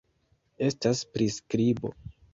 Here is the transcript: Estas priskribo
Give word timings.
Estas 0.69 1.03
priskribo 1.17 1.93